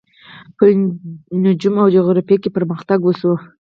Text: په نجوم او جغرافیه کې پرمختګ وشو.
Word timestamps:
په 0.57 0.65
نجوم 1.43 1.75
او 1.83 1.87
جغرافیه 1.95 2.37
کې 2.41 2.49
پرمختګ 2.57 2.99
وشو. 3.03 3.33